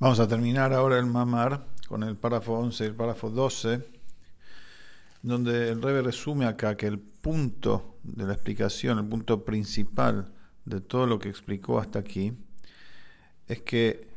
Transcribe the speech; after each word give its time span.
Vamos 0.00 0.18
a 0.18 0.26
terminar 0.26 0.72
ahora 0.72 0.98
el 0.98 1.06
mamar 1.06 1.66
con 1.86 2.02
el 2.02 2.16
párrafo 2.16 2.54
11 2.54 2.82
y 2.82 2.86
el 2.88 2.94
párrafo 2.96 3.30
12, 3.30 3.80
donde 5.22 5.68
el 5.68 5.80
Rebe 5.80 6.02
resume 6.02 6.46
acá 6.46 6.76
que 6.76 6.88
el 6.88 6.98
punto 6.98 7.94
de 8.02 8.26
la 8.26 8.32
explicación, 8.32 8.98
el 8.98 9.06
punto 9.06 9.44
principal 9.44 10.32
de 10.64 10.80
todo 10.80 11.06
lo 11.06 11.20
que 11.20 11.28
explicó 11.28 11.78
hasta 11.78 12.00
aquí, 12.00 12.32
es 13.46 13.62
que 13.62 14.08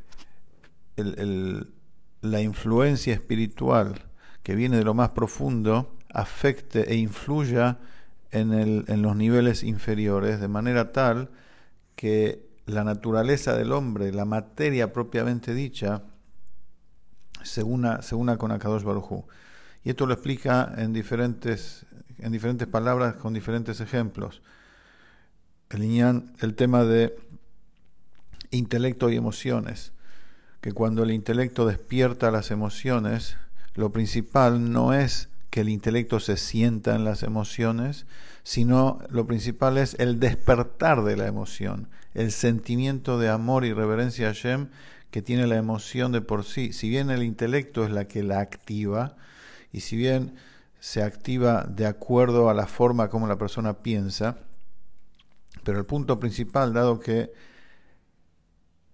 la 0.95 2.41
influencia 2.41 3.13
espiritual 3.13 4.01
que 4.41 4.55
viene 4.55 4.77
de 4.77 4.83
lo 4.83 4.95
más 4.95 5.09
profundo 5.09 5.95
afecte 6.11 6.91
e 6.91 6.95
influya 6.95 7.77
en, 8.31 8.51
en 8.51 9.01
los 9.03 9.15
niveles 9.15 9.61
inferiores 9.61 10.39
de 10.41 10.47
manera 10.47 10.91
tal 10.91 11.29
que 11.95 12.46
la 12.67 12.83
naturaleza 12.83 13.55
del 13.55 13.71
hombre, 13.71 14.11
la 14.11 14.25
materia 14.25 14.91
propiamente 14.91 15.53
dicha, 15.53 16.03
se 17.41 17.63
una, 17.63 18.01
se 18.01 18.13
una 18.13 18.37
con 18.37 18.51
Akadosh 18.51 18.83
Baruj 18.83 19.25
Y 19.83 19.89
esto 19.89 20.05
lo 20.05 20.13
explica 20.13 20.73
en 20.77 20.91
diferentes, 20.91 21.85
en 22.19 22.31
diferentes 22.33 22.67
palabras, 22.67 23.15
con 23.15 23.33
diferentes 23.33 23.79
ejemplos. 23.79 24.41
El 25.69 26.55
tema 26.55 26.83
de 26.83 27.15
intelecto 28.51 29.09
y 29.09 29.15
emociones, 29.15 29.93
que 30.59 30.73
cuando 30.73 31.03
el 31.03 31.11
intelecto 31.11 31.65
despierta 31.65 32.31
las 32.31 32.51
emociones, 32.51 33.37
lo 33.75 33.91
principal 33.91 34.71
no 34.71 34.93
es 34.93 35.29
que 35.49 35.61
el 35.61 35.69
intelecto 35.69 36.19
se 36.19 36.37
sienta 36.37 36.95
en 36.95 37.03
las 37.03 37.23
emociones, 37.23 38.05
sino 38.43 38.99
lo 39.09 39.25
principal 39.25 39.77
es 39.77 39.95
el 39.99 40.19
despertar 40.19 41.03
de 41.03 41.17
la 41.17 41.27
emoción, 41.27 41.89
el 42.13 42.31
sentimiento 42.31 43.19
de 43.19 43.29
amor 43.29 43.65
y 43.65 43.73
reverencia 43.73 44.29
a 44.29 44.33
Hashem 44.33 44.69
que 45.11 45.21
tiene 45.21 45.47
la 45.47 45.57
emoción 45.57 46.11
de 46.11 46.21
por 46.21 46.43
sí. 46.43 46.73
Si 46.73 46.89
bien 46.89 47.09
el 47.09 47.23
intelecto 47.23 47.85
es 47.85 47.91
la 47.91 48.07
que 48.07 48.23
la 48.23 48.39
activa, 48.39 49.15
y 49.71 49.81
si 49.81 49.95
bien 49.95 50.35
se 50.79 51.01
activa 51.01 51.63
de 51.63 51.85
acuerdo 51.85 52.49
a 52.49 52.53
la 52.53 52.67
forma 52.67 53.09
como 53.09 53.27
la 53.27 53.37
persona 53.37 53.79
piensa, 53.79 54.37
pero 55.63 55.79
el 55.79 55.85
punto 55.85 56.19
principal, 56.19 56.73
dado 56.73 56.99
que 56.99 57.31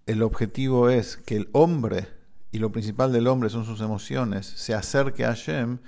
el 0.06 0.22
objetivo 0.22 0.90
es 0.90 1.18
que 1.18 1.36
el 1.36 1.50
hombre, 1.52 2.08
y 2.52 2.60
lo 2.60 2.72
principal 2.72 3.12
del 3.12 3.28
hombre 3.28 3.50
son 3.50 3.66
sus 3.66 3.82
emociones, 3.82 4.46
se 4.46 4.74
acerque 4.74 5.26
a 5.26 5.30
Hashem, 5.30 5.80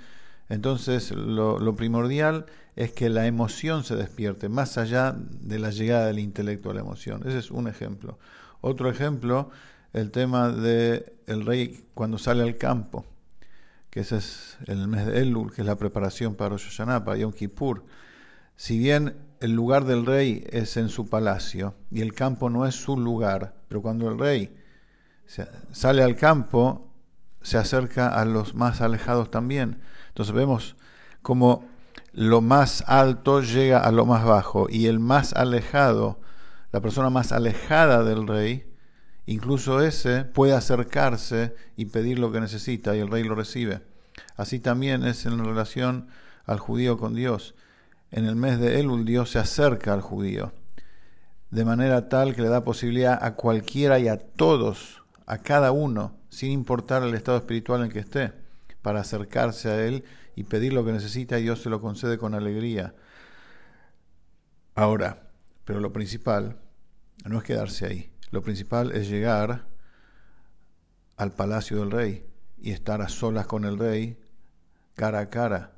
entonces 0.48 1.10
lo, 1.10 1.76
primordial 1.76 2.46
es 2.76 2.92
que 2.92 3.08
la 3.08 3.26
emoción 3.26 3.84
se 3.84 3.96
despierte, 3.96 4.48
más 4.48 4.78
allá 4.78 5.16
de 5.16 5.58
la 5.58 5.70
llegada 5.70 6.06
del 6.06 6.18
intelecto 6.18 6.70
a 6.70 6.74
la 6.74 6.80
emoción. 6.80 7.22
Ese 7.26 7.38
es 7.38 7.50
un 7.50 7.68
ejemplo. 7.68 8.18
Otro 8.60 8.88
ejemplo, 8.88 9.50
el 9.92 10.10
tema 10.10 10.50
de 10.50 11.14
el 11.26 11.44
rey 11.44 11.84
cuando 11.94 12.18
sale 12.18 12.42
al 12.42 12.56
campo, 12.56 13.04
que 13.90 14.00
ese 14.00 14.18
es 14.18 14.58
el 14.66 14.86
mes 14.88 15.06
de 15.06 15.20
Elul, 15.20 15.52
que 15.52 15.62
es 15.62 15.66
la 15.66 15.76
preparación 15.76 16.34
para 16.34 16.50
Rosh 16.50 16.68
Hashanah, 16.68 17.04
para 17.04 17.16
Yom 17.16 17.32
Kippur. 17.32 17.84
Si 18.56 18.78
bien 18.78 19.16
el 19.40 19.52
lugar 19.52 19.84
del 19.84 20.06
rey 20.06 20.44
es 20.50 20.76
en 20.76 20.88
su 20.88 21.08
palacio 21.08 21.74
y 21.90 22.02
el 22.02 22.14
campo 22.14 22.50
no 22.50 22.66
es 22.66 22.74
su 22.74 22.96
lugar, 22.96 23.54
pero 23.68 23.82
cuando 23.82 24.08
el 24.08 24.18
rey 24.18 24.56
sale 25.72 26.02
al 26.02 26.14
campo, 26.16 26.85
se 27.46 27.58
acerca 27.58 28.08
a 28.08 28.24
los 28.24 28.56
más 28.56 28.80
alejados 28.80 29.30
también. 29.30 29.78
Entonces 30.08 30.34
vemos 30.34 30.74
como 31.22 31.64
lo 32.12 32.40
más 32.40 32.82
alto 32.88 33.40
llega 33.40 33.78
a 33.78 33.92
lo 33.92 34.04
más 34.04 34.24
bajo 34.24 34.66
y 34.68 34.86
el 34.86 34.98
más 34.98 35.32
alejado, 35.32 36.20
la 36.72 36.80
persona 36.80 37.08
más 37.08 37.30
alejada 37.30 38.02
del 38.02 38.26
rey, 38.26 38.68
incluso 39.26 39.80
ese 39.80 40.24
puede 40.24 40.54
acercarse 40.54 41.54
y 41.76 41.84
pedir 41.84 42.18
lo 42.18 42.32
que 42.32 42.40
necesita 42.40 42.96
y 42.96 42.98
el 42.98 43.10
rey 43.10 43.22
lo 43.22 43.36
recibe. 43.36 43.82
Así 44.34 44.58
también 44.58 45.04
es 45.04 45.24
en 45.24 45.44
relación 45.44 46.08
al 46.46 46.58
judío 46.58 46.98
con 46.98 47.14
Dios. 47.14 47.54
En 48.10 48.24
el 48.24 48.34
mes 48.34 48.58
de 48.58 48.80
Elul 48.80 49.04
Dios 49.04 49.30
se 49.30 49.38
acerca 49.38 49.92
al 49.92 50.00
judío 50.00 50.52
de 51.50 51.64
manera 51.64 52.08
tal 52.08 52.34
que 52.34 52.42
le 52.42 52.48
da 52.48 52.64
posibilidad 52.64 53.18
a 53.22 53.34
cualquiera 53.34 53.98
y 53.98 54.08
a 54.08 54.18
todos, 54.18 55.02
a 55.26 55.38
cada 55.38 55.72
uno, 55.72 56.16
sin 56.30 56.52
importar 56.52 57.02
el 57.02 57.14
estado 57.14 57.36
espiritual 57.36 57.84
en 57.84 57.90
que 57.90 57.98
esté 57.98 58.32
para 58.80 59.00
acercarse 59.00 59.68
a 59.68 59.84
Él 59.84 60.04
y 60.36 60.44
pedir 60.44 60.72
lo 60.72 60.84
que 60.84 60.92
necesita 60.92 61.38
y 61.38 61.42
Dios 61.42 61.60
se 61.62 61.70
lo 61.70 61.80
concede 61.80 62.18
con 62.18 62.34
alegría. 62.34 62.94
Ahora, 64.76 65.30
pero 65.64 65.80
lo 65.80 65.92
principal 65.92 66.58
no 67.24 67.38
es 67.38 67.44
quedarse 67.44 67.86
ahí. 67.86 68.12
Lo 68.30 68.42
principal 68.42 68.92
es 68.92 69.08
llegar 69.08 69.66
al 71.16 71.32
palacio 71.32 71.80
del 71.80 71.90
rey 71.90 72.26
y 72.58 72.70
estar 72.70 73.02
a 73.02 73.08
solas 73.08 73.46
con 73.46 73.64
el 73.64 73.78
rey, 73.78 74.18
cara 74.94 75.20
a 75.20 75.30
cara. 75.30 75.72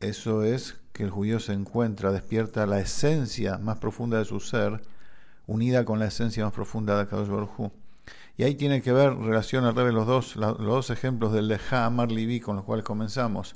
Eso 0.00 0.42
es 0.42 0.80
que 0.92 1.04
el 1.04 1.10
judío 1.10 1.38
se 1.38 1.52
encuentra, 1.52 2.10
despierta 2.10 2.66
la 2.66 2.80
esencia 2.80 3.58
más 3.58 3.78
profunda 3.78 4.18
de 4.18 4.24
su 4.24 4.40
ser, 4.40 4.82
unida 5.46 5.84
con 5.84 5.98
la 5.98 6.06
esencia 6.06 6.44
más 6.44 6.52
profunda 6.52 6.98
de 6.98 7.06
Kadosh 7.06 7.28
Baruj 7.28 7.70
y 8.40 8.42
ahí 8.42 8.54
tiene 8.54 8.80
que 8.80 8.90
ver, 8.90 9.14
relación 9.18 9.66
al 9.66 9.74
revés, 9.74 9.92
los 9.92 10.06
dos, 10.06 10.36
los 10.36 10.56
dos 10.56 10.88
ejemplos 10.88 11.30
del 11.34 11.48
Leja 11.48 11.84
Amar 11.84 12.10
Libi 12.10 12.40
con 12.40 12.56
los 12.56 12.64
cuales 12.64 12.86
comenzamos. 12.86 13.54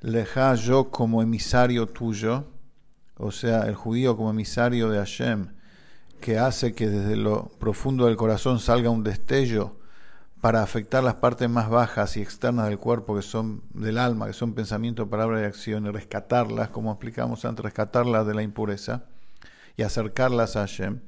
Leja 0.00 0.54
yo 0.54 0.88
como 0.90 1.20
emisario 1.20 1.86
tuyo, 1.86 2.46
o 3.18 3.30
sea, 3.30 3.64
el 3.64 3.74
judío 3.74 4.16
como 4.16 4.30
emisario 4.30 4.88
de 4.88 4.96
Hashem, 4.96 5.48
que 6.18 6.38
hace 6.38 6.72
que 6.72 6.88
desde 6.88 7.14
lo 7.14 7.50
profundo 7.58 8.06
del 8.06 8.16
corazón 8.16 8.58
salga 8.58 8.88
un 8.88 9.04
destello 9.04 9.76
para 10.40 10.62
afectar 10.62 11.04
las 11.04 11.16
partes 11.16 11.50
más 11.50 11.68
bajas 11.68 12.16
y 12.16 12.22
externas 12.22 12.68
del 12.70 12.78
cuerpo, 12.78 13.14
que 13.14 13.20
son 13.20 13.60
del 13.74 13.98
alma, 13.98 14.28
que 14.28 14.32
son 14.32 14.54
pensamiento, 14.54 15.10
palabra 15.10 15.42
y 15.42 15.44
acción, 15.44 15.84
y 15.84 15.90
rescatarlas, 15.90 16.70
como 16.70 16.90
explicamos 16.90 17.44
antes, 17.44 17.62
rescatarlas 17.62 18.26
de 18.26 18.32
la 18.32 18.42
impureza 18.42 19.04
y 19.76 19.82
acercarlas 19.82 20.56
a 20.56 20.60
Hashem. 20.60 21.00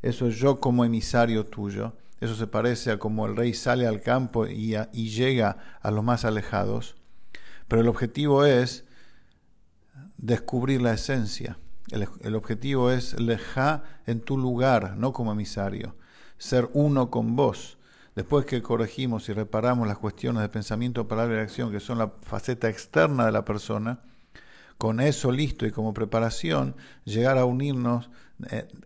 Eso 0.00 0.26
es 0.26 0.36
yo 0.36 0.58
como 0.58 0.86
emisario 0.86 1.44
tuyo. 1.44 1.92
Eso 2.20 2.34
se 2.34 2.46
parece 2.46 2.90
a 2.90 2.98
como 2.98 3.26
el 3.26 3.34
rey 3.34 3.54
sale 3.54 3.86
al 3.86 4.02
campo 4.02 4.46
y, 4.46 4.76
llega 4.92 5.56
a 5.80 5.90
los 5.90 6.04
más 6.04 6.24
alejados. 6.24 6.96
Pero 7.66 7.80
el 7.80 7.88
objetivo 7.88 8.44
es 8.44 8.84
descubrir 10.18 10.82
la 10.82 10.92
esencia. 10.92 11.58
El, 11.90 12.34
objetivo 12.34 12.90
es 12.90 13.18
leja 13.18 13.84
en 14.06 14.20
tu 14.20 14.36
lugar, 14.36 14.96
no 14.96 15.12
como 15.12 15.32
emisario. 15.32 15.96
Ser 16.36 16.68
uno 16.74 17.10
con 17.10 17.36
vos. 17.36 17.78
Después 18.14 18.44
que 18.44 18.60
corregimos 18.60 19.28
y 19.28 19.32
reparamos 19.32 19.88
las 19.88 19.98
cuestiones 19.98 20.42
de 20.42 20.48
pensamiento, 20.48 21.08
palabra 21.08 21.38
y 21.38 21.40
acción, 21.40 21.72
que 21.72 21.80
son 21.80 21.96
la 21.98 22.12
faceta 22.22 22.68
externa 22.68 23.24
de 23.24 23.32
la 23.32 23.44
persona, 23.44 24.00
con 24.76 25.00
eso 25.00 25.32
listo 25.32 25.64
y 25.64 25.70
como 25.70 25.94
preparación, 25.94 26.76
llegar 27.04 27.38
a 27.38 27.44
unirnos 27.44 28.10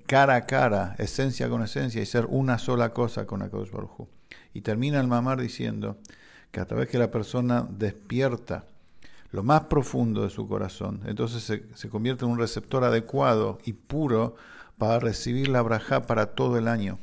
cara 0.07 0.37
a 0.37 0.47
cara, 0.47 0.95
esencia 0.99 1.49
con 1.49 1.63
esencia, 1.63 2.03
y 2.03 2.07
ser 2.07 2.27
una 2.27 2.59
sola 2.59 2.93
cosa 2.93 3.27
con 3.27 3.43
Akadosh 3.43 3.71
Baruj 3.71 4.09
Y 4.53 4.61
termina 4.63 5.01
el 5.01 5.09
mamar 5.09 5.41
diciendo 5.41 5.99
que 6.51 6.61
a 6.61 6.67
través 6.67 6.89
que 6.89 6.99
la 6.99 7.11
persona 7.11 7.67
despierta 7.69 8.65
lo 9.31 9.43
más 9.43 9.65
profundo 9.65 10.23
de 10.23 10.31
su 10.31 10.47
corazón, 10.47 11.01
entonces 11.07 11.43
se, 11.43 11.65
se 11.75 11.89
convierte 11.89 12.25
en 12.25 12.31
un 12.31 12.39
receptor 12.39 12.85
adecuado 12.85 13.59
y 13.65 13.73
puro 13.73 14.37
para 14.79 15.01
recibir 15.01 15.49
la 15.49 15.63
braja 15.63 16.07
para 16.07 16.35
todo 16.35 16.57
el 16.57 16.69
año. 16.69 16.99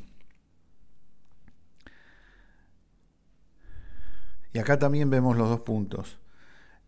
Y 4.53 4.59
acá 4.59 4.77
también 4.77 5.09
vemos 5.09 5.37
los 5.37 5.49
dos 5.49 5.61
puntos. 5.61 6.17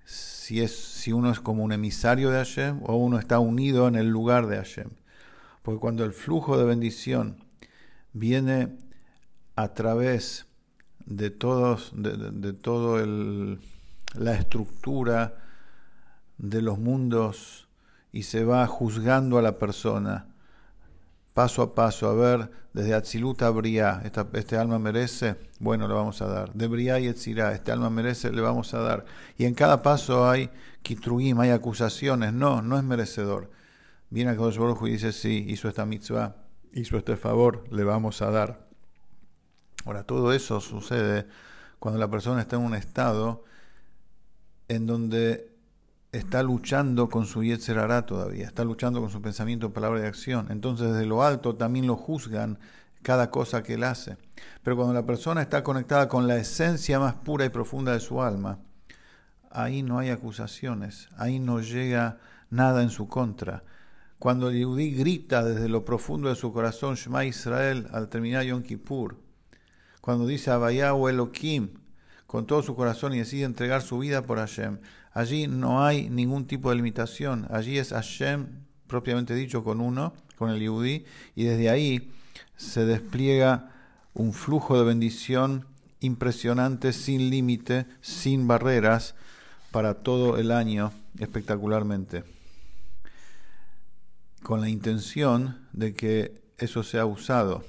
Si, 0.05 0.61
es, 0.61 0.75
si 0.75 1.13
uno 1.13 1.31
es 1.31 1.39
como 1.39 1.63
un 1.63 1.71
emisario 1.71 2.29
de 2.29 2.37
Hashem 2.37 2.81
o 2.83 2.97
uno 2.97 3.17
está 3.19 3.39
unido 3.39 3.87
en 3.87 3.95
el 3.95 4.09
lugar 4.09 4.47
de 4.47 4.57
Hashem. 4.57 4.89
Porque 5.63 5.79
cuando 5.79 6.05
el 6.05 6.13
flujo 6.13 6.57
de 6.57 6.65
bendición 6.65 7.43
viene 8.11 8.77
a 9.55 9.73
través 9.73 10.45
de 11.05 11.31
todos, 11.31 11.93
todo 12.61 13.03
la 14.13 14.35
estructura 14.35 15.39
de 16.37 16.61
los 16.61 16.77
mundos 16.77 17.67
y 18.11 18.23
se 18.23 18.45
va 18.45 18.67
juzgando 18.67 19.39
a 19.39 19.41
la 19.41 19.57
persona 19.57 20.27
paso 21.33 21.63
a 21.63 21.73
paso, 21.75 22.07
a 22.07 22.13
ver, 22.13 22.51
desde 22.73 22.93
Atzilut 22.93 23.41
a 23.41 23.49
Briá, 23.49 24.01
este 24.33 24.57
alma 24.57 24.79
merece, 24.79 25.35
bueno, 25.59 25.87
le 25.87 25.93
vamos 25.93 26.21
a 26.21 26.27
dar. 26.27 26.53
De 26.53 26.67
Briá 26.67 26.99
y 26.99 27.07
Etzirá, 27.07 27.53
este 27.53 27.71
alma 27.71 27.89
merece, 27.89 28.31
le 28.31 28.41
vamos 28.41 28.73
a 28.73 28.79
dar. 28.79 29.05
Y 29.37 29.45
en 29.45 29.53
cada 29.53 29.81
paso 29.81 30.29
hay 30.29 30.49
Kitruim, 30.83 31.39
hay 31.39 31.49
acusaciones, 31.49 32.33
no, 32.33 32.61
no 32.61 32.77
es 32.77 32.83
merecedor. 32.83 33.49
Viene 34.13 34.29
a 34.29 34.35
Kadosh 34.35 34.59
Baruj 34.59 34.85
y 34.85 34.91
dice, 34.91 35.11
sí, 35.11 35.43
hizo 35.49 35.67
esta 35.67 35.87
mitzvah, 35.87 36.35
hizo 36.71 36.97
este 36.99 37.17
favor, 37.17 37.63
le 37.71 37.83
vamos 37.83 38.21
a 38.21 38.29
dar. 38.29 38.67
Ahora, 39.85 40.03
todo 40.03 40.33
eso 40.33 40.61
sucede 40.61 41.25
cuando 41.79 41.99
la 41.99 42.07
persona 42.07 42.41
está 42.41 42.57
en 42.57 42.61
un 42.61 42.75
estado 42.75 43.43
en 44.67 44.85
donde 44.85 45.51
está 46.11 46.43
luchando 46.43 47.09
con 47.09 47.25
su 47.25 47.43
Yetzerará 47.43 48.05
todavía, 48.05 48.45
está 48.45 48.63
luchando 48.63 49.01
con 49.01 49.09
su 49.09 49.19
pensamiento, 49.19 49.73
palabra 49.73 50.01
y 50.01 50.05
acción. 50.05 50.45
Entonces, 50.51 50.91
desde 50.91 51.07
lo 51.07 51.23
alto 51.23 51.55
también 51.55 51.87
lo 51.87 51.95
juzgan 51.95 52.59
cada 53.01 53.31
cosa 53.31 53.63
que 53.63 53.73
él 53.73 53.83
hace. 53.83 54.17
Pero 54.61 54.75
cuando 54.75 54.93
la 54.93 55.07
persona 55.07 55.41
está 55.41 55.63
conectada 55.63 56.07
con 56.07 56.27
la 56.27 56.37
esencia 56.37 56.99
más 56.99 57.15
pura 57.15 57.45
y 57.45 57.49
profunda 57.49 57.93
de 57.93 57.99
su 57.99 58.21
alma, 58.21 58.59
ahí 59.49 59.81
no 59.81 59.97
hay 59.97 60.11
acusaciones, 60.11 61.09
ahí 61.17 61.39
no 61.39 61.61
llega 61.61 62.19
nada 62.51 62.83
en 62.83 62.91
su 62.91 63.07
contra. 63.07 63.63
Cuando 64.23 64.47
el 64.47 64.55
Yehudi 64.55 64.91
grita 64.91 65.43
desde 65.43 65.67
lo 65.67 65.83
profundo 65.83 66.29
de 66.29 66.37
su 66.37 66.53
corazón, 66.53 66.95
Shema 66.95 67.25
Israel, 67.25 67.89
al 67.91 68.07
terminar 68.07 68.45
Yom 68.45 68.63
Kippur, 68.63 69.17
cuando 69.99 70.25
dice 70.25 70.49
o 70.49 71.09
Elohim, 71.09 71.71
con 72.25 72.47
todo 72.47 72.63
su 72.63 72.73
corazón 72.73 73.13
y 73.13 73.17
decide 73.17 73.43
entregar 73.43 73.81
su 73.81 73.99
vida 73.99 74.21
por 74.21 74.37
Hashem, 74.37 74.79
allí 75.11 75.47
no 75.47 75.83
hay 75.83 76.09
ningún 76.09 76.47
tipo 76.47 76.69
de 76.69 76.77
limitación, 76.77 77.47
allí 77.49 77.77
es 77.77 77.89
Hashem 77.89 78.47
propiamente 78.87 79.35
dicho 79.35 79.61
con 79.61 79.81
uno, 79.81 80.13
con 80.37 80.51
el 80.51 80.61
Yehudi, 80.61 81.03
y 81.35 81.43
desde 81.43 81.69
ahí 81.69 82.09
se 82.55 82.85
despliega 82.85 83.73
un 84.13 84.31
flujo 84.31 84.77
de 84.77 84.85
bendición 84.85 85.65
impresionante, 85.99 86.93
sin 86.93 87.29
límite, 87.29 87.87
sin 87.99 88.47
barreras, 88.47 89.15
para 89.71 89.95
todo 89.95 90.37
el 90.37 90.49
año 90.53 90.93
espectacularmente, 91.19 92.23
con 94.43 94.59
la 94.61 94.69
intención 94.69 95.67
de 95.71 95.93
que 95.93 96.43
eso 96.57 96.83
sea 96.83 97.05
usado 97.05 97.63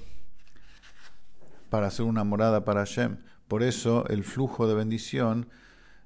para 1.69 1.87
hacer 1.87 2.05
una 2.05 2.23
morada 2.23 2.65
para 2.65 2.81
Hashem. 2.81 3.17
Por 3.47 3.63
eso 3.63 4.05
el 4.07 4.23
flujo 4.23 4.67
de 4.67 4.75
bendición 4.75 5.47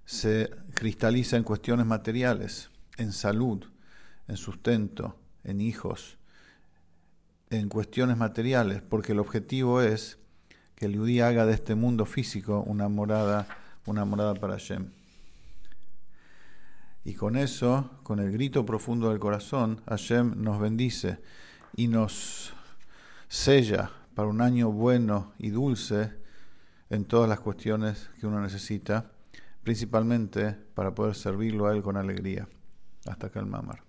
se 0.06 0.51
cristaliza 0.74 1.38
en 1.38 1.44
cuestiones 1.44 1.86
materiales, 1.86 2.69
en 2.98 3.12
salud, 3.13 3.66
en 4.27 4.38
sustento, 4.38 5.18
en 5.44 5.60
hijos, 5.60 6.18
en 7.50 7.68
cuestiones 7.68 8.18
materiales, 8.18 8.81
porque 8.81 9.13
el 9.13 9.19
objetivo 9.19 9.81
es 9.81 10.19
que 10.75 10.86
el 10.86 10.98
judío 10.98 11.25
haga 11.25 11.45
de 11.45 11.54
este 11.54 11.75
mundo 11.75 12.06
físico 12.06 12.63
una 12.66 12.89
morada, 12.89 13.48
una 13.86 14.06
morada 14.06 14.36
para 14.36 14.54
Hashem. 14.54 14.99
Y 17.04 17.13
con 17.13 17.36
eso, 17.36 17.90
con 18.04 18.19
el 18.19 18.31
grito 18.31 18.66
profundo 18.66 19.10
del 19.10 19.19
corazón, 19.19 19.81
Hashem 19.88 20.42
nos 20.42 20.60
bendice 20.60 21.19
y 21.75 21.88
nos 21.88 22.54
sella 23.28 23.92
para 24.16 24.28
un 24.28 24.42
año 24.42 24.72
bueno 24.72 25.34
y 25.38 25.50
dulce 25.50 26.13
en 26.90 27.06
todas 27.06 27.30
las 27.30 27.40
cuestiones 27.40 28.10
que 28.19 28.28
uno 28.28 28.42
necesita, 28.42 29.12
principalmente 29.63 30.51
para 30.51 30.94
poder 30.94 31.16
servirlo 31.16 31.68
a 31.68 31.74
Él 31.74 31.81
con 31.81 31.98
alegría. 31.98 32.48
Hasta 33.06 33.28
acá 33.28 33.40
el 33.40 33.45
mamar. 33.45 33.89